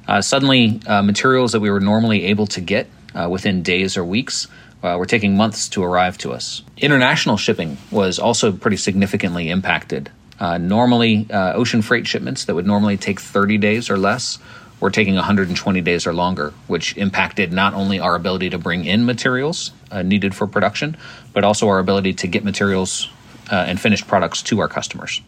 Uh, 0.08 0.22
suddenly, 0.22 0.80
uh, 0.88 1.02
materials 1.02 1.52
that 1.52 1.60
we 1.60 1.70
were 1.70 1.80
normally 1.80 2.26
able 2.26 2.48
to 2.48 2.62
get 2.62 2.88
uh, 3.14 3.28
within 3.30 3.64
days 3.64 3.98
or 3.98 4.04
weeks 4.04 4.48
uh, 4.84 4.96
were 5.00 5.06
taking 5.06 5.36
months 5.36 5.70
to 5.70 5.84
arrive 5.84 6.18
to 6.18 6.32
us. 6.32 6.62
International 6.78 7.38
shipping 7.38 7.78
was 7.92 8.20
also 8.20 8.52
pretty 8.52 8.78
significantly 8.78 9.50
impacted. 9.50 10.12
Uh, 10.40 10.58
normally, 10.58 11.28
ocean 11.32 11.82
freight 11.82 12.06
shipments 12.06 12.46
that 12.46 12.56
would 12.56 12.68
normally 12.68 12.98
take 12.98 13.20
30 13.20 13.58
days 13.58 13.90
or 13.90 13.98
less 13.98 14.38
were 14.80 14.92
taking 14.92 15.16
120 15.16 15.82
days 15.82 16.06
or 16.06 16.14
longer, 16.14 16.54
which 16.68 16.98
impacted 16.98 17.52
not 17.52 17.74
only 17.74 18.00
our 18.00 18.16
ability 18.16 18.50
to 18.50 18.58
bring 18.58 18.86
in 18.86 19.06
materials 19.06 19.72
uh, 19.92 20.02
needed 20.02 20.36
for 20.36 20.48
production, 20.48 20.98
but 21.34 21.44
also 21.44 21.68
our 21.68 21.80
ability 21.80 22.14
to 22.14 22.28
get 22.28 22.44
materials 22.44 23.10
uh, 23.52 23.56
and 23.56 23.80
finished 23.80 24.08
products 24.08 24.42
to 24.44 24.60
our 24.60 24.68
customers. 24.68 25.22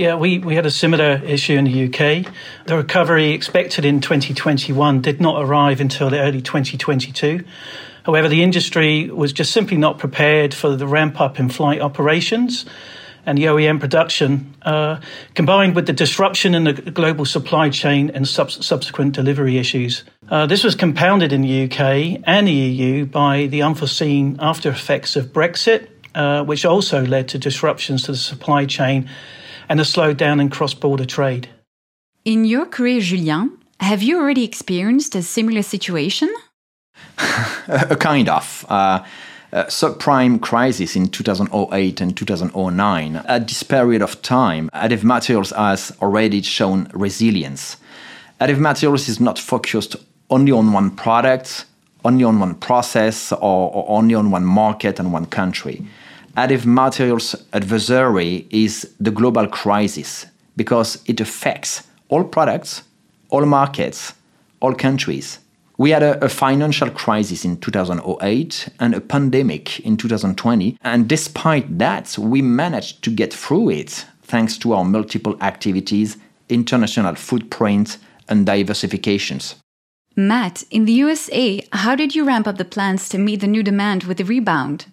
Yeah, 0.00 0.14
we, 0.14 0.38
we 0.38 0.54
had 0.54 0.64
a 0.64 0.70
similar 0.70 1.20
issue 1.22 1.58
in 1.58 1.66
the 1.66 1.84
UK. 1.84 2.32
The 2.64 2.78
recovery 2.78 3.32
expected 3.32 3.84
in 3.84 4.00
2021 4.00 5.02
did 5.02 5.20
not 5.20 5.44
arrive 5.44 5.78
until 5.78 6.08
the 6.08 6.20
early 6.20 6.40
2022. 6.40 7.44
However, 8.06 8.26
the 8.26 8.42
industry 8.42 9.10
was 9.10 9.34
just 9.34 9.52
simply 9.52 9.76
not 9.76 9.98
prepared 9.98 10.54
for 10.54 10.74
the 10.74 10.86
ramp 10.86 11.20
up 11.20 11.38
in 11.38 11.50
flight 11.50 11.82
operations 11.82 12.64
and 13.26 13.36
the 13.36 13.44
OEM 13.44 13.78
production, 13.78 14.56
uh, 14.62 15.02
combined 15.34 15.76
with 15.76 15.84
the 15.84 15.92
disruption 15.92 16.54
in 16.54 16.64
the 16.64 16.72
global 16.72 17.26
supply 17.26 17.68
chain 17.68 18.08
and 18.08 18.26
sub- 18.26 18.50
subsequent 18.50 19.14
delivery 19.14 19.58
issues. 19.58 20.04
Uh, 20.30 20.46
this 20.46 20.64
was 20.64 20.74
compounded 20.74 21.30
in 21.30 21.42
the 21.42 21.64
UK 21.64 22.22
and 22.24 22.48
the 22.48 22.52
EU 22.52 23.04
by 23.04 23.48
the 23.48 23.60
unforeseen 23.60 24.38
after 24.40 24.70
effects 24.70 25.14
of 25.14 25.26
Brexit, 25.26 25.88
uh, 26.14 26.42
which 26.42 26.64
also 26.64 27.04
led 27.04 27.28
to 27.28 27.38
disruptions 27.38 28.04
to 28.04 28.12
the 28.12 28.16
supply 28.16 28.64
chain 28.64 29.06
and 29.70 29.80
a 29.80 29.84
slowdown 29.84 30.40
in 30.40 30.50
cross 30.50 30.74
border 30.74 31.06
trade. 31.06 31.48
In 32.24 32.44
your 32.44 32.66
career, 32.66 33.00
Julien, 33.00 33.56
have 33.78 34.02
you 34.02 34.18
already 34.18 34.44
experienced 34.44 35.14
a 35.14 35.22
similar 35.22 35.62
situation? 35.62 36.28
a 37.68 37.96
kind 38.00 38.28
of. 38.28 38.66
Uh, 38.68 39.02
uh, 39.52 39.64
subprime 39.64 40.40
crisis 40.40 40.94
in 40.94 41.08
2008 41.08 42.00
and 42.00 42.16
2009. 42.16 43.16
At 43.16 43.48
this 43.48 43.62
period 43.62 44.02
of 44.02 44.20
time, 44.22 44.70
ADDEV 44.74 45.02
Materials 45.02 45.50
has 45.50 45.92
already 46.02 46.42
shown 46.42 46.88
resilience. 46.92 47.76
ADDEV 48.40 48.58
Materials 48.58 49.08
is 49.08 49.18
not 49.18 49.38
focused 49.38 49.96
only 50.30 50.52
on 50.52 50.72
one 50.72 50.90
product, 50.90 51.64
only 52.04 52.22
on 52.22 52.38
one 52.38 52.54
process, 52.54 53.32
or, 53.32 53.72
or 53.72 53.86
only 53.88 54.14
on 54.14 54.30
one 54.30 54.44
market 54.44 55.00
and 55.00 55.12
one 55.12 55.26
country. 55.26 55.84
ADDEV 56.36 56.64
Materials' 56.64 57.34
adversary 57.52 58.46
is 58.50 58.94
the 59.00 59.10
global 59.10 59.48
crisis 59.48 60.26
because 60.56 61.02
it 61.06 61.20
affects 61.20 61.82
all 62.08 62.22
products, 62.22 62.82
all 63.30 63.44
markets, 63.46 64.14
all 64.60 64.74
countries. 64.74 65.40
We 65.76 65.90
had 65.90 66.02
a, 66.02 66.22
a, 66.24 66.28
financial 66.28 66.90
crisis 66.90 67.44
in 67.44 67.56
2008 67.56 68.68
and 68.78 68.94
a 68.94 69.00
pandemic 69.00 69.80
in 69.80 69.96
2020. 69.96 70.76
And 70.82 71.08
despite 71.08 71.78
that, 71.78 72.18
we 72.18 72.42
managed 72.42 73.02
to 73.04 73.10
get 73.10 73.32
through 73.32 73.70
it 73.70 74.04
thanks 74.22 74.58
to 74.58 74.74
our 74.74 74.84
multiple 74.84 75.36
activities, 75.40 76.16
international 76.48 77.14
footprint, 77.14 77.96
and 78.28 78.46
diversifications. 78.46 79.54
Matt, 80.16 80.64
in 80.70 80.84
the 80.84 80.92
USA, 80.92 81.66
how 81.72 81.94
did 81.94 82.14
you 82.14 82.24
ramp 82.24 82.46
up 82.46 82.58
the 82.58 82.64
plans 82.64 83.08
to 83.08 83.18
meet 83.18 83.40
the 83.40 83.46
new 83.46 83.62
demand 83.62 84.04
with 84.04 84.18
the 84.18 84.24
rebound? 84.24 84.86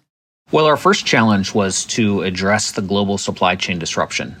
Well, 0.50 0.66
our 0.66 0.76
first 0.76 1.04
challenge 1.04 1.54
was 1.54 1.84
to 1.86 2.22
address 2.22 2.72
the 2.72 2.82
global 2.82 3.18
supply 3.18 3.56
chain 3.56 3.78
disruption. 3.78 4.36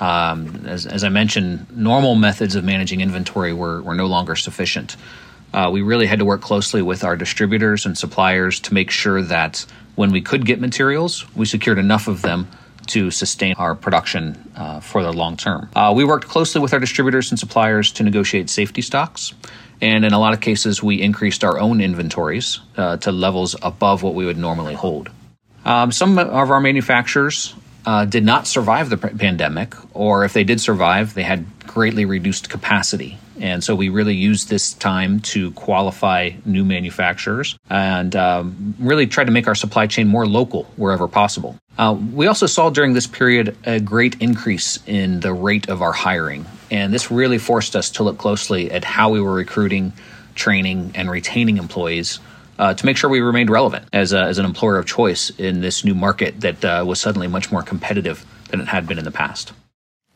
Um, 0.00 0.66
as, 0.66 0.86
as, 0.86 1.04
I 1.04 1.08
mentioned, 1.08 1.66
normal 1.76 2.16
methods 2.16 2.56
of 2.56 2.64
managing 2.64 3.00
inventory 3.00 3.52
were, 3.52 3.80
were 3.82 3.94
no 3.94 4.06
longer 4.06 4.34
sufficient 4.34 4.96
uh, 5.52 5.70
we 5.72 5.82
really 5.82 6.06
had 6.06 6.18
to 6.18 6.24
work 6.24 6.40
closely 6.40 6.82
with 6.82 7.04
our 7.04 7.16
distributors 7.16 7.84
and 7.86 7.96
suppliers 7.96 8.60
to 8.60 8.74
make 8.74 8.90
sure 8.90 9.22
that 9.22 9.64
when 9.94 10.10
we 10.10 10.20
could 10.20 10.46
get 10.46 10.60
materials, 10.60 11.26
we 11.34 11.44
secured 11.44 11.78
enough 11.78 12.08
of 12.08 12.22
them 12.22 12.48
to 12.86 13.10
sustain 13.10 13.54
our 13.58 13.74
production 13.74 14.50
uh, 14.56 14.80
for 14.80 15.02
the 15.02 15.12
long 15.12 15.36
term. 15.36 15.68
Uh, 15.76 15.92
we 15.94 16.04
worked 16.04 16.26
closely 16.26 16.60
with 16.60 16.72
our 16.72 16.80
distributors 16.80 17.30
and 17.30 17.38
suppliers 17.38 17.92
to 17.92 18.02
negotiate 18.02 18.50
safety 18.50 18.82
stocks. 18.82 19.34
And 19.80 20.04
in 20.04 20.12
a 20.12 20.18
lot 20.18 20.32
of 20.32 20.40
cases, 20.40 20.82
we 20.82 21.00
increased 21.00 21.44
our 21.44 21.58
own 21.58 21.80
inventories 21.80 22.60
uh, 22.76 22.96
to 22.98 23.12
levels 23.12 23.54
above 23.62 24.02
what 24.02 24.14
we 24.14 24.24
would 24.24 24.38
normally 24.38 24.74
hold. 24.74 25.10
Um, 25.64 25.92
some 25.92 26.18
of 26.18 26.50
our 26.50 26.60
manufacturers 26.60 27.54
uh, 27.86 28.04
did 28.04 28.24
not 28.24 28.46
survive 28.46 28.90
the 28.90 28.96
pandemic, 28.96 29.74
or 29.94 30.24
if 30.24 30.32
they 30.32 30.44
did 30.44 30.60
survive, 30.60 31.14
they 31.14 31.22
had 31.22 31.44
greatly 31.66 32.04
reduced 32.04 32.50
capacity. 32.50 33.18
And 33.40 33.64
so 33.64 33.74
we 33.74 33.88
really 33.88 34.14
used 34.14 34.48
this 34.48 34.72
time 34.72 35.18
to 35.20 35.50
qualify 35.52 36.30
new 36.44 36.64
manufacturers 36.64 37.58
and 37.68 38.14
um, 38.14 38.74
really 38.78 39.06
try 39.08 39.24
to 39.24 39.32
make 39.32 39.48
our 39.48 39.54
supply 39.56 39.88
chain 39.88 40.06
more 40.06 40.26
local 40.26 40.64
wherever 40.76 41.08
possible. 41.08 41.56
Uh, 41.76 41.96
we 42.14 42.26
also 42.28 42.46
saw 42.46 42.70
during 42.70 42.92
this 42.92 43.06
period 43.06 43.56
a 43.64 43.80
great 43.80 44.20
increase 44.20 44.78
in 44.86 45.20
the 45.20 45.32
rate 45.32 45.68
of 45.68 45.82
our 45.82 45.92
hiring. 45.92 46.46
And 46.70 46.94
this 46.94 47.10
really 47.10 47.38
forced 47.38 47.74
us 47.74 47.90
to 47.92 48.04
look 48.04 48.18
closely 48.18 48.70
at 48.70 48.84
how 48.84 49.10
we 49.10 49.20
were 49.20 49.32
recruiting, 49.32 49.92
training, 50.34 50.92
and 50.94 51.10
retaining 51.10 51.56
employees 51.56 52.20
uh, 52.62 52.72
to 52.72 52.86
make 52.86 52.96
sure 52.96 53.10
we 53.10 53.20
remained 53.20 53.50
relevant 53.50 53.84
as, 53.92 54.12
a, 54.12 54.20
as 54.20 54.38
an 54.38 54.44
employer 54.44 54.78
of 54.78 54.86
choice 54.86 55.30
in 55.30 55.62
this 55.62 55.84
new 55.84 55.96
market 55.96 56.40
that 56.42 56.64
uh, 56.64 56.84
was 56.86 57.00
suddenly 57.00 57.26
much 57.26 57.50
more 57.50 57.62
competitive 57.62 58.24
than 58.50 58.60
it 58.60 58.68
had 58.68 58.86
been 58.86 58.98
in 58.98 59.04
the 59.04 59.10
past. 59.10 59.52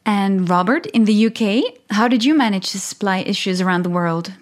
And 0.04 0.48
Robert, 0.48 0.86
in 0.86 1.06
the 1.06 1.26
UK, 1.26 1.64
how 1.90 2.06
did 2.06 2.24
you 2.24 2.36
manage 2.36 2.70
to 2.70 2.78
supply 2.78 3.18
issues 3.18 3.60
around 3.60 3.82
the 3.82 3.90
world? 3.90 4.32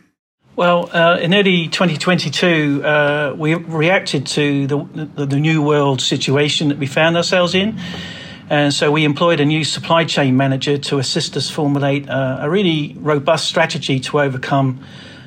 Well, 0.54 0.94
uh, 0.94 1.16
in 1.18 1.32
early 1.32 1.68
2022, 1.68 2.84
uh, 2.84 3.34
we 3.38 3.54
reacted 3.54 4.26
to 4.26 4.66
the, 4.66 5.08
the, 5.16 5.26
the, 5.26 5.40
new 5.40 5.62
world 5.62 6.02
situation 6.02 6.68
that 6.68 6.78
we 6.78 6.86
found 6.86 7.16
ourselves 7.16 7.54
in. 7.54 7.80
And 8.50 8.72
so 8.74 8.92
we 8.92 9.04
employed 9.04 9.40
a 9.40 9.46
new 9.46 9.64
supply 9.64 10.04
chain 10.04 10.36
manager 10.36 10.76
to 10.76 10.98
assist 10.98 11.38
us 11.38 11.48
formulate 11.48 12.10
uh, 12.10 12.36
a 12.42 12.50
really 12.50 12.94
robust 12.98 13.46
strategy 13.46 13.98
to 14.00 14.20
overcome 14.20 14.84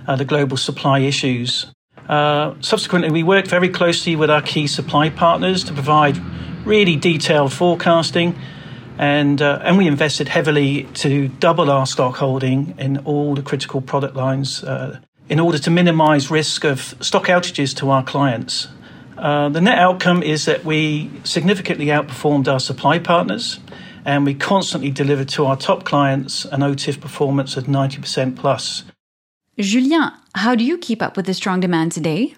uh, 0.07 0.15
the 0.15 0.25
global 0.25 0.57
supply 0.57 0.99
issues. 0.99 1.65
Uh, 2.07 2.53
subsequently, 2.61 3.11
we 3.11 3.23
worked 3.23 3.47
very 3.47 3.69
closely 3.69 4.15
with 4.15 4.29
our 4.29 4.41
key 4.41 4.67
supply 4.67 5.09
partners 5.09 5.63
to 5.65 5.73
provide 5.73 6.17
really 6.65 6.95
detailed 6.95 7.53
forecasting 7.53 8.35
and 8.97 9.41
uh, 9.41 9.59
and 9.63 9.77
we 9.77 9.87
invested 9.87 10.27
heavily 10.27 10.83
to 10.95 11.27
double 11.27 11.69
our 11.69 11.85
stock 11.85 12.17
holding 12.17 12.73
in 12.77 12.97
all 12.99 13.35
the 13.35 13.41
critical 13.41 13.81
product 13.81 14.15
lines 14.15 14.63
uh, 14.63 14.99
in 15.29 15.39
order 15.39 15.57
to 15.59 15.69
minimize 15.69 16.31
risk 16.31 16.63
of 16.63 16.95
stock 16.99 17.25
outages 17.27 17.75
to 17.75 17.89
our 17.89 18.03
clients. 18.03 18.67
Uh, 19.17 19.49
the 19.49 19.61
net 19.61 19.77
outcome 19.77 20.23
is 20.23 20.45
that 20.45 20.63
we 20.63 21.09
significantly 21.23 21.87
outperformed 21.87 22.47
our 22.47 22.59
supply 22.59 22.99
partners, 22.99 23.59
and 24.05 24.25
we 24.25 24.33
constantly 24.33 24.91
delivered 24.91 25.27
to 25.27 25.45
our 25.45 25.57
top 25.57 25.83
clients 25.83 26.45
an 26.45 26.61
OTIF 26.61 26.99
performance 27.01 27.57
of 27.57 27.65
90% 27.65 28.35
plus. 28.35 28.83
Julien, 29.59 30.11
how 30.35 30.53
do 30.53 30.63
you 30.63 30.77
keep 30.77 31.01
up 31.01 31.17
with 31.17 31.25
the 31.25 31.33
strong 31.33 31.59
demand 31.59 31.91
today? 31.91 32.35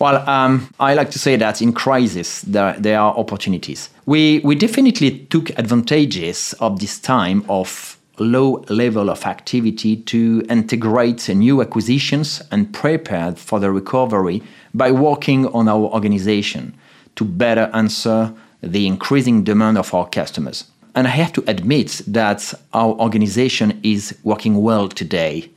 Well, 0.00 0.28
um, 0.28 0.68
I 0.80 0.94
like 0.94 1.12
to 1.12 1.18
say 1.20 1.36
that 1.36 1.62
in 1.62 1.72
crisis, 1.72 2.40
there, 2.42 2.74
there 2.76 2.98
are 2.98 3.14
opportunities. 3.16 3.90
We, 4.06 4.40
we 4.40 4.56
definitely 4.56 5.20
took 5.26 5.50
advantages 5.56 6.52
of 6.58 6.80
this 6.80 6.98
time 6.98 7.44
of 7.48 7.96
low 8.18 8.64
level 8.68 9.10
of 9.10 9.24
activity 9.26 9.96
to 9.96 10.44
integrate 10.50 11.28
new 11.28 11.62
acquisitions 11.62 12.42
and 12.50 12.72
prepare 12.74 13.32
for 13.36 13.60
the 13.60 13.70
recovery 13.70 14.42
by 14.72 14.90
working 14.90 15.46
on 15.48 15.68
our 15.68 15.84
organization 15.84 16.74
to 17.14 17.24
better 17.24 17.70
answer 17.72 18.34
the 18.60 18.88
increasing 18.88 19.44
demand 19.44 19.78
of 19.78 19.94
our 19.94 20.08
customers. 20.08 20.64
And 20.96 21.06
I 21.06 21.10
have 21.10 21.32
to 21.34 21.44
admit 21.46 22.02
that 22.08 22.54
our 22.72 22.94
organization 22.94 23.78
is 23.84 24.18
working 24.24 24.62
well 24.62 24.88
today 24.88 25.50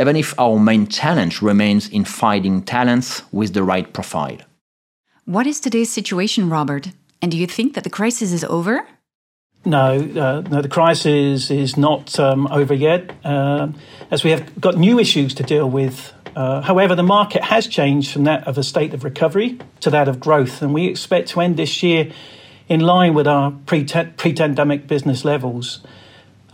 even 0.00 0.16
if 0.16 0.34
our 0.38 0.58
main 0.58 0.86
challenge 0.86 1.42
remains 1.42 1.88
in 1.88 2.04
finding 2.04 2.62
talents 2.62 3.22
with 3.32 3.52
the 3.52 3.62
right 3.62 3.92
profile. 3.92 4.38
What 5.26 5.46
is 5.46 5.60
today's 5.60 5.92
situation, 5.92 6.48
Robert? 6.48 6.88
And 7.20 7.30
do 7.30 7.36
you 7.36 7.46
think 7.46 7.74
that 7.74 7.84
the 7.84 7.90
crisis 7.90 8.32
is 8.32 8.42
over? 8.44 8.86
No, 9.64 9.98
uh, 9.98 10.40
no, 10.48 10.62
the 10.62 10.68
crisis 10.68 11.50
is 11.50 11.76
not 11.76 12.18
um, 12.18 12.46
over 12.46 12.72
yet, 12.72 13.10
uh, 13.24 13.68
as 14.10 14.24
we 14.24 14.30
have 14.30 14.58
got 14.58 14.78
new 14.78 14.98
issues 14.98 15.34
to 15.34 15.42
deal 15.42 15.68
with. 15.68 16.14
Uh, 16.34 16.62
however, 16.62 16.94
the 16.94 17.02
market 17.02 17.44
has 17.44 17.66
changed 17.66 18.10
from 18.10 18.24
that 18.24 18.46
of 18.48 18.56
a 18.56 18.62
state 18.62 18.94
of 18.94 19.04
recovery 19.04 19.58
to 19.80 19.90
that 19.90 20.08
of 20.08 20.18
growth, 20.18 20.62
and 20.62 20.72
we 20.72 20.86
expect 20.86 21.28
to 21.28 21.42
end 21.42 21.58
this 21.58 21.82
year 21.82 22.10
in 22.70 22.80
line 22.80 23.12
with 23.12 23.26
our 23.26 23.50
pre 23.66 23.84
pandemic 23.84 24.86
business 24.86 25.26
levels. 25.26 25.80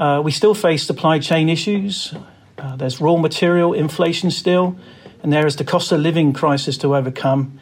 Uh, 0.01 0.21
we 0.25 0.33
still 0.33 0.55
face 0.55 0.85
supply 0.85 1.21
chain 1.21 1.49
issues, 1.49 2.13
Uh, 2.59 2.77
there's 2.77 3.01
raw 3.01 3.17
material 3.17 3.73
inflation 3.73 4.31
still, 4.31 4.77
and 5.23 5.33
there 5.33 5.47
is 5.47 5.57
the 5.57 5.65
cost 5.65 5.93
of 5.93 6.01
living 6.01 6.33
crisis 6.33 6.79
to 6.79 6.97
overcome. 6.97 7.59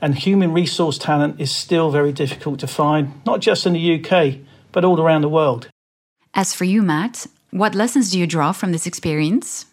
And 0.00 0.14
human 0.14 0.52
resource 0.52 0.96
talent 0.98 1.40
is 1.40 1.50
still 1.50 1.90
very 1.90 2.12
difficult 2.12 2.60
to 2.60 2.66
find, 2.66 3.20
not 3.26 3.40
just 3.40 3.66
in 3.66 3.72
the 3.72 4.04
UK, 4.04 4.38
but 4.72 4.84
all 4.84 5.00
around 5.00 5.22
the 5.22 5.28
world. 5.28 5.68
As 6.34 6.54
for 6.54 6.64
you, 6.64 6.82
Matt, 6.82 7.26
what 7.50 7.74
lessons 7.74 8.10
do 8.10 8.18
you 8.18 8.26
draw 8.26 8.52
from 8.52 8.72
this 8.72 8.86
experience? 8.86 9.66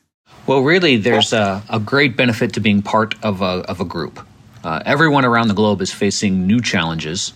Well, 0.48 0.62
really, 0.62 0.98
there's 0.98 1.34
a, 1.34 1.64
a 1.70 1.80
great 1.80 2.18
benefit 2.18 2.54
to 2.54 2.60
being 2.60 2.82
part 2.82 3.16
of 3.24 3.42
a, 3.42 3.64
of 3.70 3.80
a 3.80 3.86
group. 3.86 4.20
Uh, 4.64 4.82
everyone 4.86 5.26
around 5.26 5.48
the 5.48 5.54
globe 5.54 5.82
is 5.82 5.92
facing 5.94 6.48
new 6.48 6.60
challenges, 6.60 7.34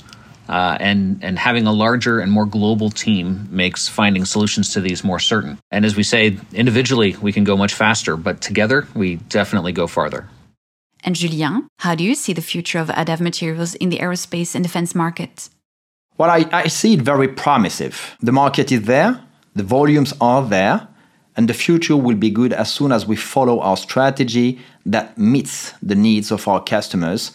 uh, 0.49 0.77
and 0.79 1.23
and 1.23 1.37
having 1.37 1.67
a 1.67 1.71
larger 1.71 2.19
and 2.19 2.31
more 2.31 2.45
global 2.45 2.89
team 2.89 3.47
makes 3.51 3.87
finding 3.87 4.25
solutions 4.25 4.73
to 4.73 4.81
these 4.81 5.03
more 5.03 5.19
certain. 5.19 5.57
And 5.71 5.85
as 5.85 5.95
we 5.95 6.03
say, 6.03 6.37
individually 6.53 7.15
we 7.21 7.31
can 7.31 7.43
go 7.43 7.55
much 7.55 7.73
faster, 7.73 8.17
but 8.17 8.41
together 8.41 8.87
we 8.95 9.17
definitely 9.29 9.71
go 9.71 9.87
farther. 9.87 10.27
And 11.03 11.15
Julien, 11.15 11.67
how 11.77 11.95
do 11.95 12.03
you 12.03 12.15
see 12.15 12.33
the 12.33 12.41
future 12.41 12.79
of 12.79 12.89
ADDEV 12.89 13.21
materials 13.21 13.75
in 13.75 13.89
the 13.89 13.99
aerospace 13.99 14.55
and 14.55 14.63
defense 14.63 14.93
market? 14.93 15.49
Well, 16.17 16.29
I, 16.29 16.45
I 16.51 16.67
see 16.67 16.95
it 16.95 17.01
very 17.01 17.29
promising. 17.29 17.93
The 18.19 18.33
market 18.33 18.71
is 18.71 18.81
there, 18.81 19.21
the 19.55 19.63
volumes 19.63 20.13
are 20.19 20.43
there, 20.43 20.87
and 21.37 21.47
the 21.47 21.53
future 21.53 21.95
will 21.95 22.17
be 22.17 22.29
good 22.29 22.51
as 22.51 22.69
soon 22.73 22.91
as 22.91 23.05
we 23.05 23.15
follow 23.15 23.61
our 23.61 23.77
strategy 23.77 24.59
that 24.85 25.17
meets 25.17 25.73
the 25.81 25.95
needs 25.95 26.31
of 26.31 26.45
our 26.49 26.61
customers. 26.61 27.31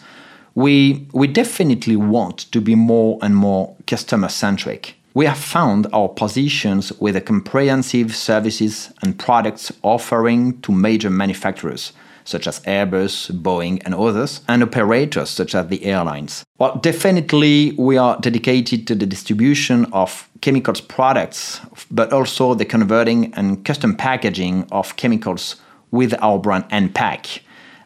We, 0.55 1.07
we 1.13 1.27
definitely 1.27 1.95
want 1.95 2.51
to 2.51 2.61
be 2.61 2.75
more 2.75 3.19
and 3.21 3.35
more 3.35 3.75
customer 3.87 4.29
centric. 4.29 4.95
We 5.13 5.25
have 5.25 5.37
found 5.37 5.87
our 5.93 6.09
positions 6.09 6.91
with 6.99 7.15
a 7.15 7.21
comprehensive 7.21 8.15
services 8.15 8.91
and 9.01 9.17
products 9.17 9.71
offering 9.81 10.59
to 10.61 10.71
major 10.71 11.09
manufacturers 11.09 11.93
such 12.25 12.47
as 12.47 12.59
Airbus, 12.61 13.31
Boeing, 13.31 13.81
and 13.85 13.93
others, 13.93 14.41
and 14.47 14.63
operators 14.63 15.29
such 15.29 15.55
as 15.55 15.67
the 15.67 15.85
airlines. 15.85 16.43
Well, 16.57 16.75
definitely 16.77 17.73
we 17.77 17.97
are 17.97 18.19
dedicated 18.19 18.87
to 18.87 18.95
the 18.95 19.05
distribution 19.05 19.85
of 19.93 20.27
chemicals 20.41 20.81
products, 20.81 21.61
but 21.91 22.11
also 22.11 22.55
the 22.55 22.65
converting 22.65 23.33
and 23.35 23.63
custom 23.63 23.95
packaging 23.95 24.67
of 24.71 24.95
chemicals 24.95 25.57
with 25.91 26.13
our 26.21 26.39
brand 26.39 26.67
NPAC, 26.69 27.41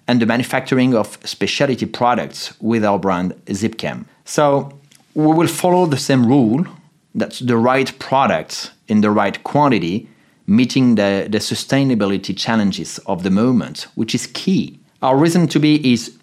and 0.09 0.19
the 0.19 0.25
manufacturing 0.25 0.95
of 0.95 1.19
specialty 1.23 1.85
products 1.85 2.59
with 2.59 2.83
our 2.83 2.97
brand 2.97 3.31
Zipchem. 3.45 4.05
So 4.25 4.71
we 5.13 5.27
will 5.27 5.47
follow 5.47 5.85
the 5.85 5.97
same 5.97 6.25
rule 6.25 6.65
that's 7.13 7.39
the 7.39 7.57
right 7.57 7.89
products 7.99 8.71
in 8.87 9.01
the 9.01 9.11
right 9.11 9.43
quantity 9.43 10.09
meeting 10.47 10.95
the, 10.95 11.27
the 11.29 11.37
sustainability 11.37 12.35
challenges 12.35 12.97
of 13.05 13.21
the 13.21 13.29
moment, 13.29 13.85
which 13.93 14.15
is 14.15 14.25
key. 14.25 14.79
Our 15.03 15.15
reason 15.15 15.47
to 15.49 15.59
be 15.59 15.93
is 15.93 16.17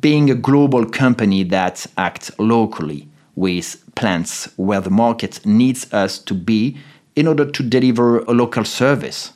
being 0.00 0.28
a 0.28 0.34
global 0.34 0.84
company 0.84 1.44
that 1.44 1.86
acts 1.96 2.32
locally 2.40 3.06
with 3.36 3.84
plants 3.94 4.48
where 4.56 4.80
the 4.80 4.90
market 4.90 5.46
needs 5.46 5.92
us 5.92 6.18
to 6.18 6.34
be 6.34 6.76
in 7.14 7.28
order 7.28 7.48
to 7.48 7.62
deliver 7.62 8.18
a 8.24 8.32
local 8.32 8.64
service. 8.64 9.32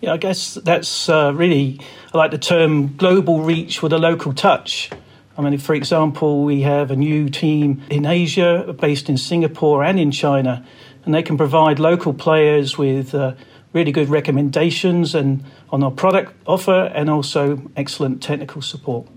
Yeah, 0.00 0.12
I 0.12 0.16
guess 0.16 0.54
that's 0.54 1.08
uh, 1.08 1.32
really, 1.34 1.80
I 2.14 2.18
like 2.18 2.30
the 2.30 2.38
term 2.38 2.96
global 2.96 3.40
reach 3.40 3.82
with 3.82 3.92
a 3.92 3.98
local 3.98 4.32
touch. 4.32 4.90
I 5.36 5.42
mean, 5.42 5.58
for 5.58 5.74
example, 5.74 6.44
we 6.44 6.62
have 6.62 6.92
a 6.92 6.96
new 6.96 7.28
team 7.28 7.82
in 7.90 8.06
Asia 8.06 8.76
based 8.78 9.08
in 9.08 9.16
Singapore 9.16 9.82
and 9.82 9.98
in 9.98 10.12
China, 10.12 10.64
and 11.04 11.12
they 11.12 11.24
can 11.24 11.36
provide 11.36 11.80
local 11.80 12.14
players 12.14 12.78
with 12.78 13.12
uh, 13.12 13.34
really 13.72 13.90
good 13.90 14.08
recommendations 14.08 15.16
and 15.16 15.44
on 15.70 15.82
our 15.82 15.90
product 15.90 16.32
offer 16.46 16.92
and 16.94 17.10
also 17.10 17.60
excellent 17.76 18.22
technical 18.22 18.62
support. 18.62 19.08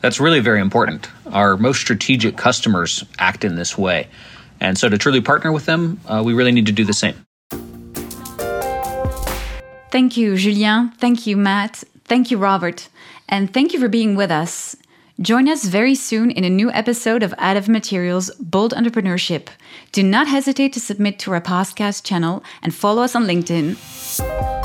That's 0.00 0.20
really 0.20 0.40
very 0.40 0.60
important. 0.60 1.06
Our 1.32 1.58
most 1.58 1.80
strategic 1.80 2.38
customers 2.38 3.04
act 3.18 3.44
in 3.44 3.56
this 3.56 3.76
way. 3.76 4.08
And 4.58 4.78
so 4.78 4.88
to 4.88 4.96
truly 4.96 5.20
partner 5.20 5.52
with 5.52 5.66
them, 5.66 6.00
uh, 6.06 6.22
we 6.24 6.32
really 6.32 6.52
need 6.52 6.66
to 6.66 6.72
do 6.72 6.84
the 6.84 6.94
same. 6.94 7.26
Thank 9.94 10.16
you, 10.16 10.36
Julien. 10.36 10.90
Thank 10.98 11.24
you, 11.24 11.36
Matt. 11.36 11.84
Thank 12.04 12.32
you, 12.32 12.36
Robert. 12.36 12.88
And 13.28 13.54
thank 13.54 13.72
you 13.72 13.78
for 13.78 13.86
being 13.86 14.16
with 14.16 14.28
us. 14.28 14.74
Join 15.20 15.48
us 15.48 15.66
very 15.66 15.94
soon 15.94 16.32
in 16.32 16.42
a 16.42 16.50
new 16.50 16.68
episode 16.72 17.22
of 17.22 17.32
ADDEV 17.38 17.68
Materials 17.68 18.28
Bold 18.40 18.74
Entrepreneurship. 18.74 19.46
Do 19.92 20.02
not 20.02 20.26
hesitate 20.26 20.72
to 20.72 20.80
submit 20.80 21.20
to 21.20 21.30
our 21.30 21.40
podcast 21.40 22.02
channel 22.02 22.42
and 22.60 22.74
follow 22.74 23.02
us 23.02 23.14
on 23.14 23.26
LinkedIn. 23.26 24.63